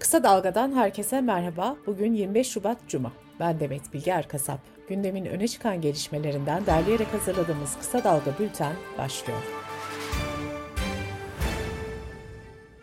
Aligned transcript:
Kısa 0.00 0.24
Dalga'dan 0.24 0.72
herkese 0.72 1.20
merhaba. 1.20 1.76
Bugün 1.86 2.12
25 2.14 2.48
Şubat 2.48 2.78
Cuma. 2.88 3.12
Ben 3.40 3.60
Demet 3.60 3.92
Bilge 3.94 4.10
Erkasap. 4.10 4.60
Gündemin 4.88 5.24
öne 5.24 5.48
çıkan 5.48 5.80
gelişmelerinden 5.80 6.66
derleyerek 6.66 7.14
hazırladığımız 7.14 7.76
Kısa 7.78 8.04
Dalga 8.04 8.38
Bülten 8.38 8.72
başlıyor. 8.98 9.38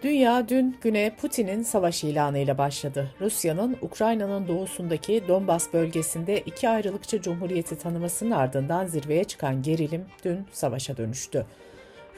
Dünya 0.03 0.49
dün 0.49 0.77
güne 0.81 1.15
Putin'in 1.15 1.63
savaş 1.63 2.03
ilanıyla 2.03 2.57
başladı. 2.57 3.11
Rusya'nın 3.21 3.77
Ukrayna'nın 3.81 4.47
doğusundaki 4.47 5.23
Donbas 5.27 5.73
bölgesinde 5.73 6.39
iki 6.39 6.69
ayrılıkçı 6.69 7.21
cumhuriyeti 7.21 7.77
tanımasının 7.77 8.31
ardından 8.31 8.85
zirveye 8.85 9.23
çıkan 9.23 9.61
gerilim 9.61 10.05
dün 10.25 10.45
savaşa 10.51 10.97
dönüştü. 10.97 11.45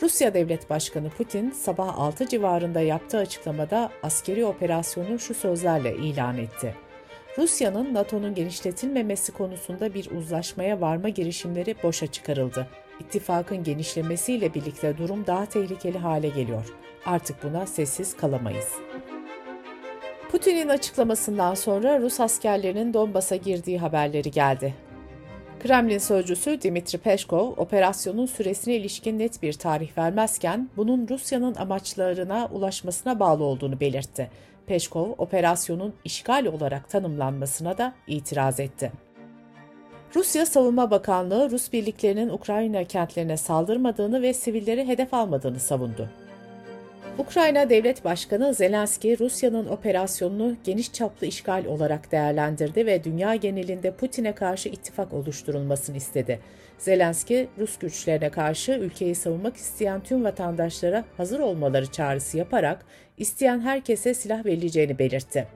Rusya 0.01 0.33
Devlet 0.33 0.69
Başkanı 0.69 1.09
Putin 1.09 1.51
sabah 1.51 1.99
6 1.99 2.27
civarında 2.27 2.81
yaptığı 2.81 3.17
açıklamada 3.17 3.89
askeri 4.03 4.45
operasyonu 4.45 5.19
şu 5.19 5.33
sözlerle 5.33 5.95
ilan 5.95 6.37
etti. 6.37 6.75
Rusya'nın 7.37 7.93
NATO'nun 7.93 8.35
genişletilmemesi 8.35 9.31
konusunda 9.31 9.93
bir 9.93 10.11
uzlaşmaya 10.11 10.81
varma 10.81 11.09
girişimleri 11.09 11.75
boşa 11.83 12.07
çıkarıldı. 12.07 12.67
İttifakın 12.99 13.63
genişlemesiyle 13.63 14.53
birlikte 14.53 14.97
durum 14.97 15.27
daha 15.27 15.45
tehlikeli 15.45 15.97
hale 15.97 16.29
geliyor. 16.29 16.65
Artık 17.05 17.43
buna 17.43 17.65
sessiz 17.65 18.17
kalamayız. 18.17 18.69
Putin'in 20.31 20.69
açıklamasından 20.69 21.55
sonra 21.55 21.99
Rus 21.99 22.19
askerlerinin 22.19 22.93
Donbas'a 22.93 23.35
girdiği 23.35 23.79
haberleri 23.79 24.31
geldi. 24.31 24.73
Kremlin 25.63 25.97
sözcüsü 25.97 26.61
Dimitri 26.61 26.97
Peşkov, 26.97 27.51
operasyonun 27.57 28.25
süresine 28.25 28.75
ilişkin 28.75 29.19
net 29.19 29.43
bir 29.43 29.53
tarih 29.53 29.97
vermezken 29.97 30.69
bunun 30.77 31.07
Rusya'nın 31.09 31.55
amaçlarına 31.55 32.49
ulaşmasına 32.51 33.19
bağlı 33.19 33.43
olduğunu 33.43 33.79
belirtti. 33.79 34.29
Peşkov, 34.65 35.09
operasyonun 35.17 35.93
işgal 36.05 36.45
olarak 36.45 36.89
tanımlanmasına 36.89 37.77
da 37.77 37.93
itiraz 38.07 38.59
etti. 38.59 38.91
Rusya 40.15 40.45
Savunma 40.45 40.91
Bakanlığı, 40.91 41.51
Rus 41.51 41.73
birliklerinin 41.73 42.29
Ukrayna 42.29 42.83
kentlerine 42.83 43.37
saldırmadığını 43.37 44.21
ve 44.21 44.33
sivilleri 44.33 44.87
hedef 44.87 45.13
almadığını 45.13 45.59
savundu. 45.59 46.09
Ukrayna 47.19 47.69
Devlet 47.69 48.05
Başkanı 48.05 48.53
Zelenski, 48.53 49.19
Rusya'nın 49.19 49.67
operasyonunu 49.67 50.55
geniş 50.63 50.93
çaplı 50.93 51.27
işgal 51.27 51.65
olarak 51.65 52.11
değerlendirdi 52.11 52.85
ve 52.85 53.03
dünya 53.03 53.35
genelinde 53.35 53.91
Putin'e 53.91 54.35
karşı 54.35 54.69
ittifak 54.69 55.13
oluşturulmasını 55.13 55.97
istedi. 55.97 56.39
Zelenski, 56.77 57.47
Rus 57.57 57.77
güçlerine 57.77 58.29
karşı 58.29 58.71
ülkeyi 58.71 59.15
savunmak 59.15 59.57
isteyen 59.57 60.03
tüm 60.03 60.23
vatandaşlara 60.23 61.03
hazır 61.17 61.39
olmaları 61.39 61.91
çağrısı 61.91 62.37
yaparak 62.37 62.85
isteyen 63.17 63.59
herkese 63.59 64.13
silah 64.13 64.45
verileceğini 64.45 64.99
belirtti. 64.99 65.47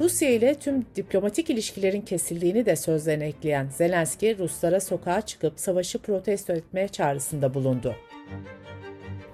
Rusya 0.00 0.30
ile 0.30 0.54
tüm 0.54 0.86
diplomatik 0.96 1.50
ilişkilerin 1.50 2.00
kesildiğini 2.00 2.66
de 2.66 2.76
sözlerine 2.76 3.26
ekleyen 3.26 3.68
Zelenski, 3.68 4.38
Ruslara 4.38 4.80
sokağa 4.80 5.20
çıkıp 5.20 5.60
savaşı 5.60 5.98
protesto 5.98 6.52
etmeye 6.52 6.88
çağrısında 6.88 7.54
bulundu. 7.54 7.96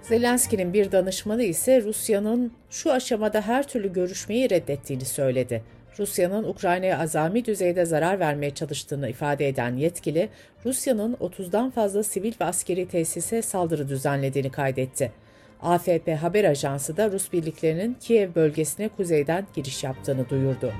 Zelenski'nin 0.08 0.72
bir 0.72 0.92
danışmanı 0.92 1.42
ise 1.42 1.82
Rusya'nın 1.82 2.52
şu 2.70 2.92
aşamada 2.92 3.40
her 3.40 3.68
türlü 3.68 3.92
görüşmeyi 3.92 4.50
reddettiğini 4.50 5.04
söyledi. 5.04 5.62
Rusya'nın 5.98 6.44
Ukrayna'ya 6.44 6.98
azami 6.98 7.44
düzeyde 7.44 7.84
zarar 7.84 8.20
vermeye 8.20 8.54
çalıştığını 8.54 9.08
ifade 9.08 9.48
eden 9.48 9.77
yetkili, 9.77 10.28
Rusya'nın 10.64 11.14
30'dan 11.14 11.70
fazla 11.70 12.02
sivil 12.02 12.32
ve 12.40 12.44
askeri 12.44 12.88
tesise 12.88 13.42
saldırı 13.42 13.88
düzenlediğini 13.88 14.50
kaydetti. 14.50 15.12
AFP 15.62 16.08
haber 16.08 16.44
ajansı 16.44 16.96
da 16.96 17.10
Rus 17.10 17.32
birliklerinin 17.32 17.96
Kiev 18.00 18.34
bölgesine 18.34 18.88
kuzeyden 18.88 19.46
giriş 19.54 19.84
yaptığını 19.84 20.28
duyurdu. 20.28 20.72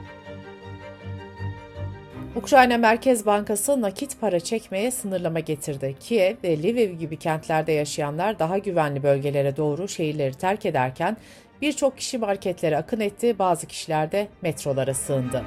Ukrayna 2.37 2.79
Merkez 2.79 3.27
Bankası 3.27 3.83
nakit 3.83 4.21
para 4.21 4.41
çekmeye 4.41 4.91
sınırlama 4.91 5.41
getirdi. 5.41 5.97
Kiev 6.01 6.37
ve 6.45 6.63
Lviv 6.63 6.93
gibi 6.93 7.17
kentlerde 7.17 7.73
yaşayanlar 7.73 8.39
daha 8.39 8.59
güvenli 8.59 9.03
bölgelere 9.03 9.57
doğru 9.57 9.89
şehirleri 9.89 10.35
terk 10.35 10.67
ederken 10.67 11.17
birçok 11.63 11.99
kişi 11.99 12.19
marketlere 12.19 12.77
akın 12.77 13.01
etti, 13.01 13.39
bazı 13.39 13.67
kişiler 13.67 14.13
de 14.13 14.29
metrolara 14.43 14.95
sığındı. 14.95 15.45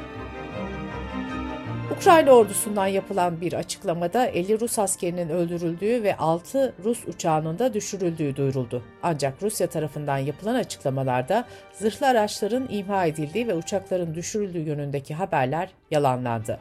Ukrayna 1.98 2.32
ordusundan 2.32 2.88
yapılan 2.88 3.42
bir 3.42 3.54
açıklamada 3.54 4.26
50 4.26 4.60
Rus 4.60 4.80
askerinin 4.80 5.30
öldürüldüğü 5.30 6.04
ve 6.04 6.18
6 6.18 6.74
Rus 6.84 7.08
uçağının 7.08 7.60
da 7.60 7.74
düşürüldüğü 7.74 8.36
duyuruldu. 8.36 8.84
Ancak 9.04 9.44
Rusya 9.44 9.68
tarafından 9.68 10.18
yapılan 10.18 10.56
açıklamalarda 10.56 11.46
zırhlı 11.74 12.08
araçların 12.08 12.68
imha 12.70 13.06
edildiği 13.06 13.48
ve 13.48 13.54
uçakların 13.54 14.16
düşürüldüğü 14.16 14.60
yönündeki 14.60 15.14
haberler 15.14 15.70
yalanlandı. 15.92 16.60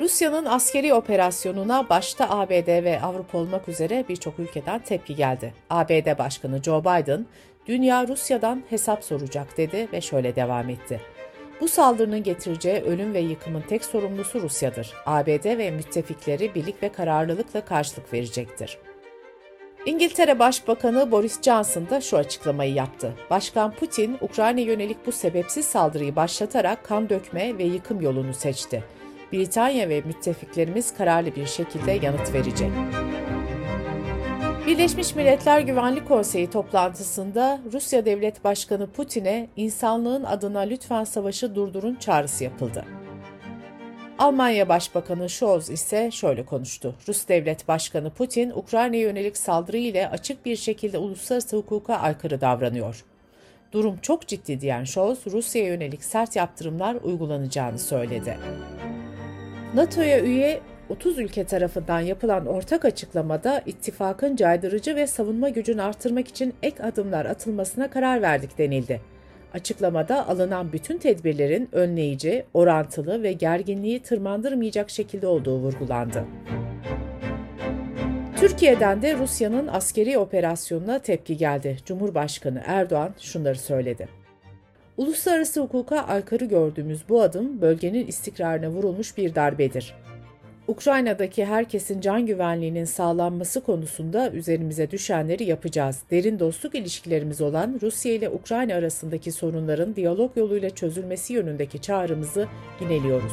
Rusya'nın 0.00 0.44
askeri 0.44 0.94
operasyonuna 0.94 1.88
başta 1.88 2.30
ABD 2.30 2.84
ve 2.84 3.00
Avrupa 3.02 3.38
olmak 3.38 3.68
üzere 3.68 4.04
birçok 4.08 4.38
ülkeden 4.38 4.78
tepki 4.78 5.16
geldi. 5.16 5.54
ABD 5.70 6.18
Başkanı 6.18 6.62
Joe 6.62 6.80
Biden, 6.80 7.26
"Dünya 7.66 8.08
Rusya'dan 8.08 8.62
hesap 8.70 9.04
soracak." 9.04 9.56
dedi 9.56 9.88
ve 9.92 10.00
şöyle 10.00 10.36
devam 10.36 10.68
etti. 10.68 11.00
Bu 11.60 11.68
saldırının 11.68 12.22
getireceği 12.22 12.80
ölüm 12.80 13.14
ve 13.14 13.20
yıkımın 13.20 13.60
tek 13.68 13.84
sorumlusu 13.84 14.40
Rusya'dır. 14.40 14.94
ABD 15.06 15.58
ve 15.58 15.70
müttefikleri 15.70 16.54
birlik 16.54 16.82
ve 16.82 16.88
kararlılıkla 16.88 17.64
karşılık 17.64 18.12
verecektir. 18.12 18.78
İngiltere 19.86 20.38
Başbakanı 20.38 21.10
Boris 21.10 21.42
Johnson 21.42 21.90
da 21.90 22.00
şu 22.00 22.16
açıklamayı 22.16 22.74
yaptı. 22.74 23.12
Başkan 23.30 23.70
Putin, 23.70 24.18
Ukrayna 24.20 24.60
yönelik 24.60 25.06
bu 25.06 25.12
sebepsiz 25.12 25.66
saldırıyı 25.66 26.16
başlatarak 26.16 26.84
kan 26.84 27.08
dökme 27.08 27.58
ve 27.58 27.64
yıkım 27.64 28.00
yolunu 28.00 28.34
seçti. 28.34 28.84
Britanya 29.32 29.88
ve 29.88 30.00
müttefiklerimiz 30.00 30.94
kararlı 30.96 31.36
bir 31.36 31.46
şekilde 31.46 31.92
yanıt 31.92 32.34
verecek. 32.34 32.70
Birleşmiş 34.66 35.14
Milletler 35.14 35.60
Güvenlik 35.60 36.08
Konseyi 36.08 36.50
toplantısında 36.50 37.60
Rusya 37.72 38.04
Devlet 38.04 38.44
Başkanı 38.44 38.90
Putin'e 38.90 39.48
insanlığın 39.56 40.24
adına 40.24 40.60
lütfen 40.60 41.04
savaşı 41.04 41.54
durdurun 41.54 41.94
çağrısı 41.94 42.44
yapıldı. 42.44 42.84
Almanya 44.18 44.68
Başbakanı 44.68 45.28
Scholz 45.28 45.70
ise 45.70 46.10
şöyle 46.10 46.44
konuştu. 46.44 46.94
Rus 47.08 47.28
Devlet 47.28 47.68
Başkanı 47.68 48.10
Putin, 48.10 48.50
Ukrayna'ya 48.50 49.02
yönelik 49.02 49.36
saldırı 49.36 49.76
ile 49.76 50.08
açık 50.08 50.46
bir 50.46 50.56
şekilde 50.56 50.98
uluslararası 50.98 51.56
hukuka 51.56 51.94
aykırı 51.94 52.40
davranıyor. 52.40 53.04
Durum 53.72 53.98
çok 54.02 54.26
ciddi 54.26 54.60
diyen 54.60 54.84
Scholz, 54.84 55.18
Rusya'ya 55.26 55.68
yönelik 55.68 56.04
sert 56.04 56.36
yaptırımlar 56.36 56.94
uygulanacağını 56.94 57.78
söyledi. 57.78 58.38
NATO'ya 59.74 60.20
üye 60.20 60.60
30 60.88 61.18
ülke 61.18 61.44
tarafından 61.44 62.00
yapılan 62.00 62.46
ortak 62.46 62.84
açıklamada 62.84 63.62
ittifakın 63.66 64.36
caydırıcı 64.36 64.96
ve 64.96 65.06
savunma 65.06 65.48
gücünü 65.48 65.82
artırmak 65.82 66.28
için 66.28 66.54
ek 66.62 66.82
adımlar 66.82 67.26
atılmasına 67.26 67.90
karar 67.90 68.22
verdik 68.22 68.58
denildi. 68.58 69.00
Açıklamada 69.54 70.28
alınan 70.28 70.72
bütün 70.72 70.98
tedbirlerin 70.98 71.68
önleyici, 71.72 72.44
orantılı 72.54 73.22
ve 73.22 73.32
gerginliği 73.32 74.02
tırmandırmayacak 74.02 74.90
şekilde 74.90 75.26
olduğu 75.26 75.58
vurgulandı. 75.58 76.24
Türkiye'den 78.36 79.02
de 79.02 79.18
Rusya'nın 79.18 79.66
askeri 79.66 80.18
operasyonuna 80.18 80.98
tepki 80.98 81.36
geldi. 81.36 81.76
Cumhurbaşkanı 81.84 82.62
Erdoğan 82.66 83.14
şunları 83.18 83.58
söyledi. 83.58 84.17
Uluslararası 84.98 85.60
hukuka 85.60 85.98
aykırı 85.98 86.44
gördüğümüz 86.44 87.08
bu 87.08 87.22
adım 87.22 87.60
bölgenin 87.60 88.06
istikrarına 88.06 88.68
vurulmuş 88.68 89.16
bir 89.16 89.34
darbedir. 89.34 89.94
Ukrayna'daki 90.68 91.44
herkesin 91.44 92.00
can 92.00 92.26
güvenliğinin 92.26 92.84
sağlanması 92.84 93.60
konusunda 93.60 94.30
üzerimize 94.30 94.90
düşenleri 94.90 95.44
yapacağız. 95.44 96.02
Derin 96.10 96.38
dostluk 96.38 96.74
ilişkilerimiz 96.74 97.40
olan 97.40 97.78
Rusya 97.82 98.12
ile 98.12 98.30
Ukrayna 98.30 98.74
arasındaki 98.74 99.32
sorunların 99.32 99.96
diyalog 99.96 100.36
yoluyla 100.36 100.70
çözülmesi 100.70 101.32
yönündeki 101.32 101.80
çağrımızı 101.80 102.46
yineliyoruz. 102.80 103.32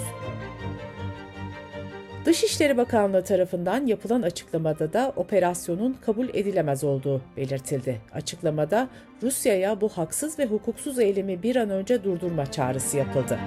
Dışişleri 2.26 2.78
Bakanlığı 2.78 3.24
tarafından 3.24 3.88
yapılan 3.88 4.22
açıklamada 4.22 4.94
da 4.94 5.14
operasyonun 5.16 5.98
kabul 6.02 6.30
edilemez 6.30 6.84
olduğu 6.84 7.22
belirtildi. 7.38 8.02
Açıklamada 8.14 8.88
Rusya'ya 9.24 9.82
bu 9.82 9.90
haksız 9.90 10.40
ve 10.40 10.46
hukuksuz 10.46 11.00
eylemi 11.00 11.44
bir 11.44 11.56
an 11.56 11.70
önce 11.70 12.04
durdurma 12.04 12.52
çağrısı 12.52 12.98
yapıldı. 12.98 13.40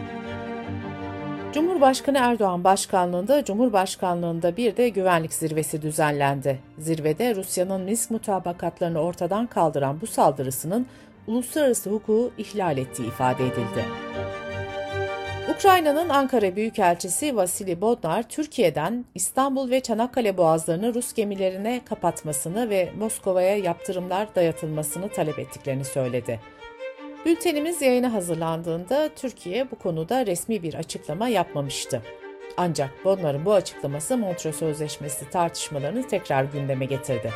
Cumhurbaşkanı 1.55 2.19
Erdoğan 2.19 2.65
başkanlığında 2.65 3.45
Cumhurbaşkanlığında 3.45 4.57
bir 4.57 4.77
de 4.77 4.89
güvenlik 4.89 5.35
zirvesi 5.35 5.83
düzenlendi. 5.83 6.59
Zirvede 6.79 7.35
Rusya'nın 7.35 7.81
Minsk 7.81 8.11
mutabakatlarını 8.11 9.01
ortadan 9.01 9.47
kaldıran 9.47 10.01
bu 10.01 10.07
saldırısının 10.07 10.87
uluslararası 11.27 11.91
hukuku 11.91 12.31
ihlal 12.39 12.79
ettiği 12.79 13.09
ifade 13.09 13.47
edildi. 13.47 13.85
Ukrayna'nın 15.57 16.09
Ankara 16.09 16.57
Büyükelçisi 16.57 17.37
Vasili 17.37 17.81
Bodnar, 17.81 18.29
Türkiye'den 18.29 19.05
İstanbul 19.15 19.71
ve 19.71 19.81
Çanakkale 19.81 20.37
boğazlarını 20.37 20.95
Rus 20.95 21.13
gemilerine 21.13 21.81
kapatmasını 21.85 22.71
ve 22.71 22.93
Moskova'ya 22.99 23.57
yaptırımlar 23.57 24.35
dayatılmasını 24.35 25.09
talep 25.09 25.39
ettiklerini 25.39 25.85
söyledi. 25.85 26.41
Bültenimiz 27.27 27.83
yayına 27.83 28.13
hazırlandığında 28.13 29.09
Türkiye 29.17 29.71
bu 29.71 29.79
konuda 29.79 30.27
resmi 30.27 30.63
bir 30.63 30.75
açıklama 30.75 31.29
yapmamıştı. 31.29 32.03
Ancak 32.57 32.91
Bonnar'ın 33.05 33.45
bu 33.45 33.53
açıklaması 33.53 34.17
Montreux 34.17 34.57
Sözleşmesi 34.57 35.31
tartışmalarını 35.31 36.09
tekrar 36.09 36.45
gündeme 36.45 36.85
getirdi. 36.85 37.31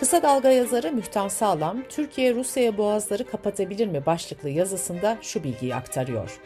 Kısa 0.00 0.22
Dalga 0.22 0.50
yazarı 0.50 0.92
Mühtan 0.92 1.28
Sağlam, 1.28 1.82
Türkiye 1.88 2.34
Rusya'ya 2.34 2.78
boğazları 2.78 3.24
kapatabilir 3.26 3.86
mi 3.86 4.06
başlıklı 4.06 4.48
yazısında 4.48 5.18
şu 5.22 5.44
bilgiyi 5.44 5.74
aktarıyor. 5.74 6.40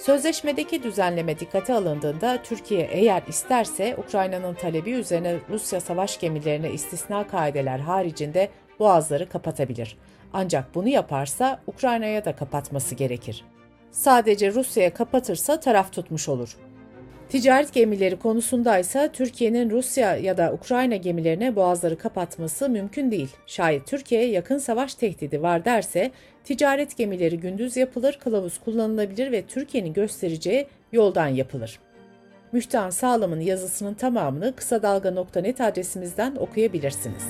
Sözleşmedeki 0.00 0.82
düzenleme 0.82 1.38
dikkate 1.38 1.74
alındığında 1.74 2.42
Türkiye 2.42 2.88
eğer 2.92 3.22
isterse 3.28 3.96
Ukrayna'nın 3.96 4.54
talebi 4.54 4.90
üzerine 4.90 5.36
Rusya 5.50 5.80
savaş 5.80 6.20
gemilerine 6.20 6.70
istisna 6.70 7.26
kaideler 7.26 7.78
haricinde 7.78 8.48
boğazları 8.78 9.28
kapatabilir. 9.28 9.98
Ancak 10.32 10.74
bunu 10.74 10.88
yaparsa 10.88 11.60
Ukrayna'ya 11.66 12.24
da 12.24 12.36
kapatması 12.36 12.94
gerekir. 12.94 13.44
Sadece 13.90 14.52
Rusya'ya 14.52 14.94
kapatırsa 14.94 15.60
taraf 15.60 15.92
tutmuş 15.92 16.28
olur. 16.28 16.56
Ticaret 17.30 17.72
gemileri 17.72 18.18
konusunda 18.18 18.78
ise 18.78 19.10
Türkiye'nin 19.12 19.70
Rusya 19.70 20.16
ya 20.16 20.36
da 20.36 20.52
Ukrayna 20.52 20.96
gemilerine 20.96 21.56
boğazları 21.56 21.98
kapatması 21.98 22.68
mümkün 22.68 23.10
değil. 23.10 23.28
Şayet 23.46 23.86
Türkiye'ye 23.86 24.28
yakın 24.28 24.58
savaş 24.58 24.94
tehdidi 24.94 25.42
var 25.42 25.64
derse 25.64 26.10
ticaret 26.44 26.96
gemileri 26.96 27.40
gündüz 27.40 27.76
yapılır, 27.76 28.18
kılavuz 28.22 28.58
kullanılabilir 28.58 29.32
ve 29.32 29.42
Türkiye'nin 29.42 29.92
göstereceği 29.92 30.66
yoldan 30.92 31.28
yapılır. 31.28 31.78
Mühtan 32.52 32.90
Sağlam'ın 32.90 33.40
yazısının 33.40 33.94
tamamını 33.94 34.56
kısa 34.56 34.82
dalga.net 34.82 35.60
adresimizden 35.60 36.36
okuyabilirsiniz. 36.36 37.24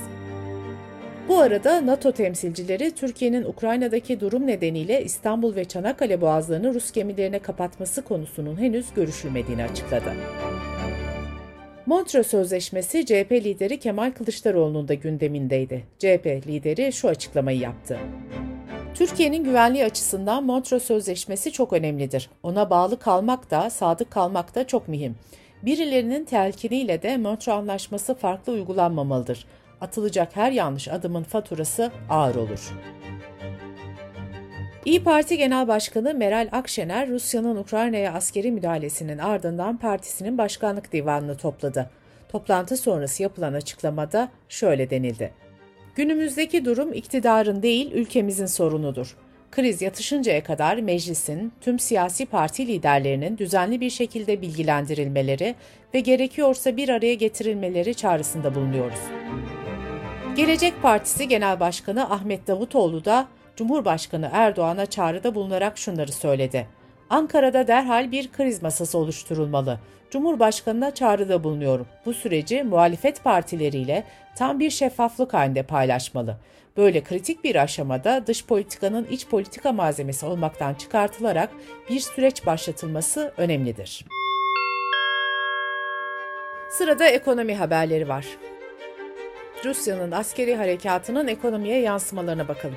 Bu 1.31 1.39
arada 1.39 1.87
NATO 1.87 2.13
temsilcileri 2.13 2.91
Türkiye'nin 2.91 3.45
Ukrayna'daki 3.45 4.21
durum 4.21 4.47
nedeniyle 4.47 5.05
İstanbul 5.05 5.57
ve 5.57 5.65
Çanakkale 5.65 6.21
boğazlarını 6.21 6.75
Rus 6.75 6.93
gemilerine 6.93 7.39
kapatması 7.39 8.05
konusunun 8.05 8.57
henüz 8.57 8.95
görüşülmediğini 8.95 9.65
açıkladı. 9.65 10.13
Montreux 11.87 12.27
Sözleşmesi 12.27 13.07
CHP 13.07 13.33
lideri 13.33 13.79
Kemal 13.79 14.11
Kılıçdaroğlu'nun 14.11 14.89
da 14.89 14.95
gündemindeydi. 14.95 15.85
CHP 15.99 16.27
lideri 16.47 16.93
şu 16.93 17.09
açıklamayı 17.09 17.59
yaptı. 17.59 17.99
Türkiye'nin 18.95 19.45
güvenliği 19.45 19.85
açısından 19.85 20.45
Montreux 20.45 20.83
Sözleşmesi 20.83 21.53
çok 21.53 21.73
önemlidir. 21.73 22.31
Ona 22.43 22.71
bağlı 22.71 22.99
kalmak 22.99 23.51
da, 23.51 23.71
sadık 23.71 24.11
kalmak 24.11 24.55
da 24.55 24.67
çok 24.67 24.89
mühim. 24.89 25.15
Birilerinin 25.63 26.25
telkiniyle 26.25 27.03
de 27.03 27.17
Montreux 27.17 27.59
Anlaşması 27.59 28.15
farklı 28.15 28.53
uygulanmamalıdır 28.53 29.47
atılacak 29.81 30.37
her 30.37 30.53
yanlış 30.53 30.89
adımın 30.89 31.23
faturası 31.23 31.91
ağır 32.09 32.35
olur. 32.35 32.73
İyi 34.85 35.05
Parti 35.05 35.37
Genel 35.37 35.69
Başkanı 35.69 36.15
Meral 36.15 36.49
Akşener, 36.53 37.09
Rusya'nın 37.09 37.57
Ukrayna'ya 37.57 38.13
askeri 38.13 38.51
müdahalesinin 38.51 39.19
ardından 39.19 39.77
partisinin 39.77 40.39
başkanlık 40.39 40.93
divanını 40.93 41.37
topladı. 41.37 41.91
Toplantı 42.29 42.77
sonrası 42.77 43.23
yapılan 43.23 43.55
açıklamada 43.55 44.29
şöyle 44.49 44.91
denildi. 44.91 45.33
Günümüzdeki 45.95 46.65
durum 46.65 46.93
iktidarın 46.93 47.63
değil, 47.63 47.93
ülkemizin 47.93 48.47
sorunudur. 48.47 49.17
Kriz 49.51 49.83
yatışıncaya 49.83 50.45
kadar 50.45 50.77
meclisin, 50.77 51.53
tüm 51.61 51.79
siyasi 51.79 52.27
parti 52.27 52.67
liderlerinin 52.67 53.39
düzenli 53.39 53.81
bir 53.81 53.91
şekilde 53.91 54.43
bilgilendirilmeleri 54.43 55.55
ve 55.95 56.01
gerekiyorsa 56.01 56.77
bir 56.77 56.89
araya 56.89 57.15
getirilmeleri 57.15 57.95
çağrısında 57.95 58.55
bulunuyoruz. 58.55 59.01
Gelecek 60.41 60.83
Partisi 60.83 61.29
Genel 61.29 61.61
Başkanı 61.61 62.11
Ahmet 62.11 62.47
Davutoğlu 62.47 63.05
da 63.05 63.29
Cumhurbaşkanı 63.57 64.31
Erdoğan'a 64.33 64.87
çağrıda 64.87 65.35
bulunarak 65.35 65.79
şunları 65.79 66.13
söyledi. 66.13 66.67
Ankara'da 67.11 67.67
derhal 67.67 68.13
bir 68.13 68.33
kriz 68.33 68.63
masası 68.63 68.99
oluşturulmalı. 68.99 69.81
Cumhurbaşkanına 70.11 70.95
çağrıda 70.95 71.45
bulunuyorum. 71.45 71.87
Bu 72.07 72.15
süreci 72.15 72.63
muhalefet 72.63 73.25
partileriyle 73.25 74.05
tam 74.37 74.61
bir 74.61 74.71
şeffaflık 74.71 75.35
halinde 75.35 75.63
paylaşmalı. 75.63 76.37
Böyle 76.77 77.03
kritik 77.05 77.45
bir 77.45 77.57
aşamada 77.57 78.27
dış 78.27 78.47
politikanın 78.47 79.07
iç 79.11 79.27
politika 79.27 79.73
malzemesi 79.73 80.27
olmaktan 80.27 80.75
çıkartılarak 80.75 81.51
bir 81.91 82.01
süreç 82.01 82.47
başlatılması 82.47 83.33
önemlidir. 83.37 84.05
Sırada 86.71 87.07
ekonomi 87.07 87.55
haberleri 87.55 88.09
var. 88.09 88.27
Rusya'nın 89.65 90.11
askeri 90.11 90.57
harekatının 90.57 91.29
ekonomiye 91.29 91.81
yansımalarına 91.81 92.49
bakalım. 92.49 92.77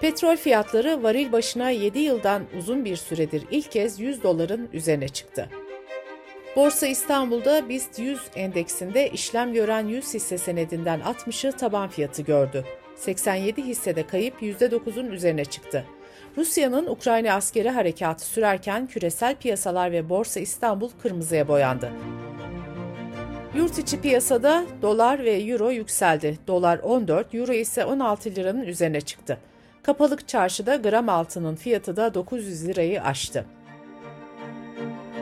Petrol 0.00 0.36
fiyatları 0.36 1.02
varil 1.02 1.32
başına 1.32 1.70
7 1.70 1.98
yıldan 1.98 2.42
uzun 2.58 2.84
bir 2.84 2.96
süredir 2.96 3.44
ilk 3.50 3.70
kez 3.70 4.00
100 4.00 4.22
doların 4.22 4.68
üzerine 4.72 5.08
çıktı. 5.08 5.48
Borsa 6.56 6.86
İstanbul'da 6.86 7.68
BIST 7.68 7.98
100 7.98 8.20
endeksinde 8.36 9.10
işlem 9.10 9.52
gören 9.52 9.86
100 9.86 10.14
hisse 10.14 10.38
senedinden 10.38 11.00
60'ı 11.00 11.52
taban 11.52 11.88
fiyatı 11.88 12.22
gördü. 12.22 12.64
87 12.96 13.62
hissede 13.62 14.06
kayıp 14.06 14.42
%9'un 14.42 15.10
üzerine 15.10 15.44
çıktı. 15.44 15.84
Rusya'nın 16.36 16.86
Ukrayna 16.86 17.34
askeri 17.34 17.70
harekatı 17.70 18.24
sürerken 18.24 18.86
küresel 18.86 19.36
piyasalar 19.36 19.92
ve 19.92 20.08
Borsa 20.08 20.40
İstanbul 20.40 20.90
kırmızıya 21.02 21.48
boyandı. 21.48 21.92
Yurt 23.56 23.78
içi 23.78 24.00
piyasada 24.00 24.64
dolar 24.82 25.24
ve 25.24 25.42
euro 25.42 25.70
yükseldi. 25.70 26.38
Dolar 26.46 26.78
14, 26.78 27.34
euro 27.34 27.52
ise 27.52 27.84
16 27.84 28.30
liranın 28.30 28.62
üzerine 28.62 29.00
çıktı. 29.00 29.38
Kapalık 29.82 30.28
çarşıda 30.28 30.76
gram 30.76 31.08
altının 31.08 31.54
fiyatı 31.54 31.96
da 31.96 32.14
900 32.14 32.68
lirayı 32.68 33.02
aştı. 33.02 33.44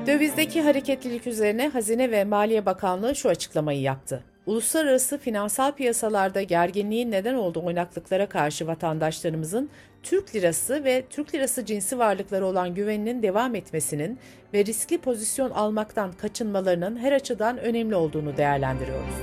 Dövizdeki 0.06 0.62
hareketlilik 0.62 1.26
üzerine 1.26 1.69
Hazine 1.69 2.11
ve 2.11 2.25
Maliye 2.25 2.67
Bakanlığı 2.67 3.14
şu 3.14 3.29
açıklamayı 3.29 3.81
yaptı. 3.81 4.25
Uluslararası 4.46 5.19
finansal 5.19 5.73
piyasalarda 5.73 6.43
gerginliğin 6.43 7.11
neden 7.11 7.35
olduğu 7.35 7.64
oynaklıklara 7.64 8.28
karşı 8.28 8.67
vatandaşlarımızın 8.67 9.70
Türk 10.02 10.34
lirası 10.34 10.84
ve 10.84 11.04
Türk 11.10 11.34
lirası 11.34 11.64
cinsi 11.64 11.99
varlıkları 11.99 12.46
olan 12.46 12.75
güveninin 12.75 13.22
devam 13.22 13.54
etmesinin 13.54 14.19
ve 14.54 14.64
riskli 14.64 14.99
pozisyon 14.99 15.50
almaktan 15.50 16.12
kaçınmalarının 16.12 16.96
her 16.96 17.12
açıdan 17.12 17.58
önemli 17.58 17.94
olduğunu 17.94 18.37
değerlendiriyoruz. 18.37 19.14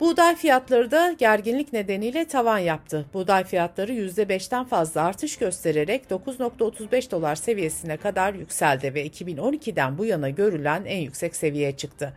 Buğday 0.00 0.36
fiyatları 0.36 0.90
da 0.90 1.12
gerginlik 1.12 1.72
nedeniyle 1.72 2.24
tavan 2.24 2.58
yaptı. 2.58 3.06
Buğday 3.14 3.44
fiyatları 3.44 3.92
%5'ten 3.92 4.64
fazla 4.64 5.02
artış 5.02 5.36
göstererek 5.36 6.04
9.35 6.10 7.10
dolar 7.10 7.34
seviyesine 7.34 7.96
kadar 7.96 8.34
yükseldi 8.34 8.94
ve 8.94 9.06
2012'den 9.06 9.98
bu 9.98 10.04
yana 10.04 10.30
görülen 10.30 10.84
en 10.84 10.98
yüksek 11.00 11.36
seviyeye 11.36 11.76
çıktı. 11.76 12.12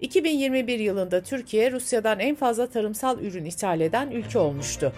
2021 0.00 0.78
yılında 0.78 1.22
Türkiye 1.22 1.72
Rusya'dan 1.72 2.20
en 2.20 2.34
fazla 2.34 2.66
tarımsal 2.66 3.20
ürün 3.20 3.44
ithal 3.44 3.80
eden 3.80 4.10
ülke 4.10 4.38
olmuştu. 4.38 4.92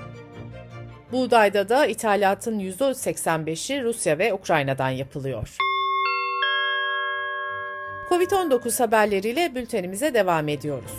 Buğdayda 1.13 1.69
da 1.69 1.87
ithalatın 1.87 2.59
%85'i 2.59 3.83
Rusya 3.83 4.19
ve 4.19 4.35
Ukrayna'dan 4.35 4.91
yapılıyor. 4.91 5.57
Covid-19 8.11 8.79
haberleriyle 8.79 9.55
bültenimize 9.55 10.15
devam 10.15 10.49
ediyoruz. 10.49 10.93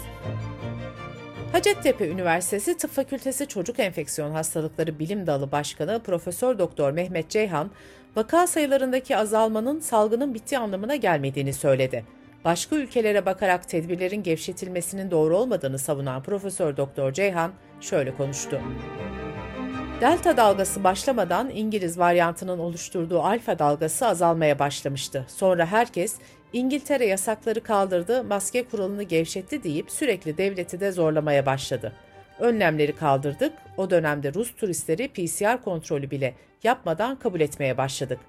Hacettepe 1.51 2.08
Üniversitesi 2.08 2.77
Tıp 2.77 2.91
Fakültesi 2.91 3.48
Çocuk 3.48 3.79
Enfeksiyon 3.79 4.32
Hastalıkları 4.32 5.00
Bilim 5.00 5.27
Dalı 5.27 5.51
Başkanı 5.51 6.01
Profesör 6.03 6.60
Doktor 6.60 6.91
Mehmet 6.91 7.29
Ceyhan, 7.29 7.72
vaka 8.15 8.48
sayılarındaki 8.48 9.18
azalmanın 9.18 9.79
salgının 9.79 10.34
bittiği 10.34 10.60
anlamına 10.60 10.96
gelmediğini 10.96 11.53
söyledi. 11.53 12.18
Başka 12.46 12.75
ülkelere 12.75 13.25
bakarak 13.25 13.69
tedbirlerin 13.69 14.24
gevşetilmesinin 14.24 15.12
doğru 15.12 15.38
olmadığını 15.38 15.79
savunan 15.79 16.24
Profesör 16.24 16.77
Doktor 16.77 17.13
Ceyhan 17.13 17.51
şöyle 17.81 18.15
konuştu. 18.15 18.62
Delta 20.01 20.38
dalgası 20.38 20.84
başlamadan 20.84 21.50
İngiliz 21.50 22.00
varyantının 22.00 22.60
oluşturduğu 22.60 23.22
alfa 23.22 23.60
dalgası 23.60 24.08
azalmaya 24.08 24.60
başlamıştı. 24.60 25.25
Sonra 25.27 25.65
herkes 25.65 26.15
İngiltere 26.53 27.05
yasakları 27.05 27.63
kaldırdı, 27.63 28.24
maske 28.24 28.63
kuralını 28.63 29.03
gevşetti 29.03 29.63
deyip 29.63 29.91
sürekli 29.91 30.38
devleti 30.38 30.79
de 30.79 30.91
zorlamaya 30.91 31.46
başladı. 31.46 31.93
Önlemleri 32.39 32.96
kaldırdık, 32.96 33.53
o 33.77 33.89
dönemde 33.89 34.34
Rus 34.34 34.55
turistleri 34.55 35.08
PCR 35.08 35.63
kontrolü 35.63 36.12
bile 36.12 36.34
yapmadan 36.63 37.19
kabul 37.19 37.39
etmeye 37.39 37.77
başladık. 37.77 38.19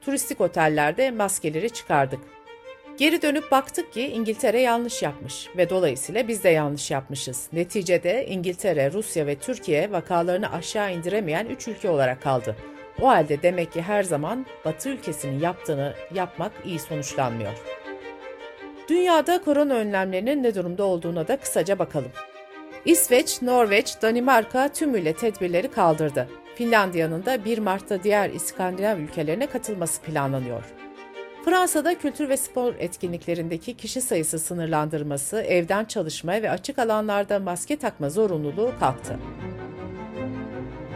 Turistik 0.00 0.40
otellerde 0.40 1.10
maskeleri 1.10 1.70
çıkardık. 1.70 2.20
Geri 3.00 3.22
dönüp 3.22 3.50
baktık 3.50 3.92
ki 3.92 4.06
İngiltere 4.06 4.60
yanlış 4.60 5.02
yapmış 5.02 5.48
ve 5.56 5.70
dolayısıyla 5.70 6.28
biz 6.28 6.44
de 6.44 6.48
yanlış 6.48 6.90
yapmışız. 6.90 7.48
Neticede 7.52 8.26
İngiltere, 8.26 8.92
Rusya 8.92 9.26
ve 9.26 9.34
Türkiye 9.34 9.92
vakalarını 9.92 10.52
aşağı 10.52 10.94
indiremeyen 10.94 11.46
üç 11.46 11.68
ülke 11.68 11.90
olarak 11.90 12.22
kaldı. 12.22 12.56
O 13.00 13.08
halde 13.08 13.42
demek 13.42 13.72
ki 13.72 13.82
her 13.82 14.02
zaman 14.02 14.46
Batı 14.64 14.88
ülkesinin 14.88 15.40
yaptığını 15.40 15.94
yapmak 16.14 16.52
iyi 16.64 16.78
sonuçlanmıyor. 16.78 17.52
Dünyada 18.88 19.42
korona 19.42 19.74
önlemlerinin 19.74 20.42
ne 20.42 20.54
durumda 20.54 20.84
olduğuna 20.84 21.28
da 21.28 21.36
kısaca 21.36 21.78
bakalım. 21.78 22.12
İsveç, 22.84 23.42
Norveç, 23.42 24.02
Danimarka 24.02 24.68
tümüyle 24.68 25.12
tedbirleri 25.12 25.70
kaldırdı. 25.70 26.28
Finlandiya'nın 26.54 27.26
da 27.26 27.44
1 27.44 27.58
Mart'ta 27.58 28.02
diğer 28.02 28.30
İskandinav 28.30 28.98
ülkelerine 28.98 29.46
katılması 29.46 30.02
planlanıyor. 30.02 30.79
Fransa'da 31.44 31.98
kültür 31.98 32.28
ve 32.28 32.36
spor 32.36 32.74
etkinliklerindeki 32.78 33.76
kişi 33.76 34.00
sayısı 34.00 34.38
sınırlandırması, 34.38 35.40
evden 35.40 35.84
çalışma 35.84 36.32
ve 36.32 36.50
açık 36.50 36.78
alanlarda 36.78 37.38
maske 37.38 37.76
takma 37.76 38.10
zorunluluğu 38.10 38.72
kalktı. 38.80 39.18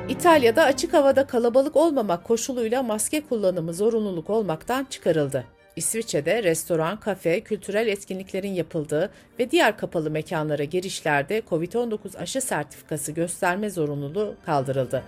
İtalya'da 0.09 0.65
açık 0.65 0.93
havada 0.93 1.27
kalabalık 1.27 1.77
olmamak 1.77 2.25
koşuluyla 2.25 2.83
maske 2.83 3.21
kullanımı 3.21 3.75
zorunluluk 3.75 4.31
olmaktan 4.31 4.85
çıkarıldı. 4.85 5.45
İsviçre'de 5.77 6.43
restoran, 6.43 7.01
kafe, 7.01 7.41
kültürel 7.41 7.87
etkinliklerin 7.87 8.53
yapıldığı 8.53 9.11
ve 9.39 9.51
diğer 9.51 9.77
kapalı 9.77 10.11
mekanlara 10.11 10.65
girişlerde 10.65 11.43
COVID-19 11.51 12.19
aşı 12.19 12.41
sertifikası 12.41 13.13
gösterme 13.13 13.71
zorunluluğu 13.71 14.35
kaldırıldı. 14.47 15.03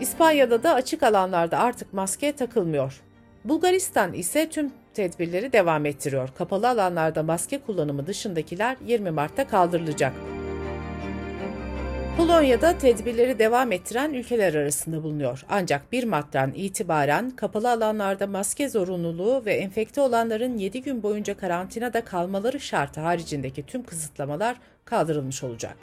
İspanya'da 0.00 0.62
da 0.62 0.74
açık 0.74 1.02
alanlarda 1.02 1.58
artık 1.58 1.92
maske 1.92 2.32
takılmıyor. 2.32 3.05
Bulgaristan 3.48 4.12
ise 4.12 4.48
tüm 4.48 4.72
tedbirleri 4.94 5.52
devam 5.52 5.86
ettiriyor. 5.86 6.28
Kapalı 6.38 6.68
alanlarda 6.68 7.22
maske 7.22 7.58
kullanımı 7.58 8.06
dışındakiler 8.06 8.76
20 8.86 9.10
Mart'ta 9.10 9.48
kaldırılacak. 9.48 10.12
Polonya'da 12.16 12.78
tedbirleri 12.78 13.38
devam 13.38 13.72
ettiren 13.72 14.14
ülkeler 14.14 14.54
arasında 14.54 15.02
bulunuyor. 15.02 15.44
Ancak 15.48 15.92
1 15.92 16.04
Mart'tan 16.04 16.52
itibaren 16.54 17.30
kapalı 17.30 17.70
alanlarda 17.70 18.26
maske 18.26 18.68
zorunluluğu 18.68 19.42
ve 19.44 19.54
enfekte 19.54 20.00
olanların 20.00 20.58
7 20.58 20.82
gün 20.82 21.02
boyunca 21.02 21.36
karantinada 21.36 22.04
kalmaları 22.04 22.60
şartı 22.60 23.00
haricindeki 23.00 23.66
tüm 23.66 23.82
kısıtlamalar 23.82 24.56
kaldırılmış 24.84 25.42
olacak. 25.42 25.76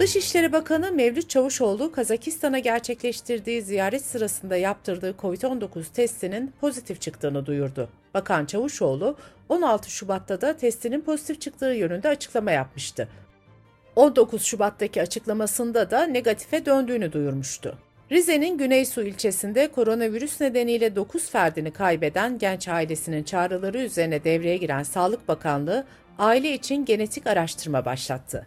Dışişleri 0.00 0.52
Bakanı 0.52 0.92
Mevlüt 0.92 1.30
Çavuşoğlu, 1.30 1.92
Kazakistan'a 1.92 2.58
gerçekleştirdiği 2.58 3.62
ziyaret 3.62 4.04
sırasında 4.04 4.56
yaptırdığı 4.56 5.10
COVID-19 5.10 5.92
testinin 5.94 6.52
pozitif 6.60 7.00
çıktığını 7.00 7.46
duyurdu. 7.46 7.88
Bakan 8.14 8.46
Çavuşoğlu, 8.46 9.16
16 9.48 9.90
Şubat'ta 9.90 10.40
da 10.40 10.56
testinin 10.56 11.00
pozitif 11.00 11.40
çıktığı 11.40 11.66
yönünde 11.66 12.08
açıklama 12.08 12.50
yapmıştı. 12.50 13.08
19 13.96 14.42
Şubat'taki 14.42 15.02
açıklamasında 15.02 15.90
da 15.90 16.02
negatife 16.02 16.66
döndüğünü 16.66 17.12
duyurmuştu. 17.12 17.78
Rize'nin 18.12 18.58
Güneysu 18.58 19.02
ilçesinde 19.02 19.68
koronavirüs 19.68 20.40
nedeniyle 20.40 20.96
9 20.96 21.30
ferdini 21.30 21.70
kaybeden 21.70 22.38
genç 22.38 22.68
ailesinin 22.68 23.22
çağrıları 23.22 23.78
üzerine 23.78 24.24
devreye 24.24 24.56
giren 24.56 24.82
Sağlık 24.82 25.28
Bakanlığı, 25.28 25.84
aile 26.18 26.54
için 26.54 26.84
genetik 26.84 27.26
araştırma 27.26 27.84
başlattı. 27.84 28.46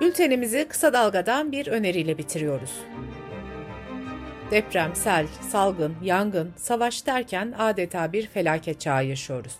Bültenimizi 0.00 0.66
kısa 0.68 0.92
dalgadan 0.92 1.52
bir 1.52 1.66
öneriyle 1.66 2.18
bitiriyoruz. 2.18 2.70
Deprem, 4.50 4.94
sel, 4.94 5.26
salgın, 5.50 5.94
yangın, 6.02 6.52
savaş 6.56 7.06
derken 7.06 7.54
adeta 7.58 8.12
bir 8.12 8.26
felaket 8.26 8.80
çağı 8.80 9.04
yaşıyoruz. 9.04 9.52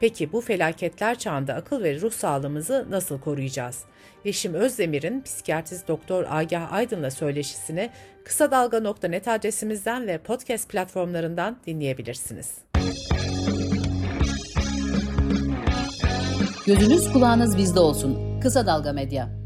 Peki 0.00 0.32
bu 0.32 0.40
felaketler 0.40 1.18
çağında 1.18 1.54
akıl 1.54 1.82
ve 1.82 2.00
ruh 2.00 2.12
sağlığımızı 2.12 2.86
nasıl 2.90 3.20
koruyacağız? 3.20 3.84
Yeşim 4.24 4.54
Özdemir'in 4.54 5.22
psikiyatrist 5.22 5.88
doktor 5.88 6.24
Agah 6.30 6.72
Aydın'la 6.72 7.10
söyleşisini 7.10 7.90
kısa 8.24 8.50
dalga.net 8.50 9.28
adresimizden 9.28 10.06
ve 10.06 10.18
podcast 10.18 10.68
platformlarından 10.68 11.56
dinleyebilirsiniz. 11.66 12.54
Gözünüz 16.66 17.12
kulağınız 17.12 17.56
bizde 17.56 17.80
olsun. 17.80 18.40
Kısa 18.40 18.66
Dalga 18.66 18.92
Medya. 18.92 19.41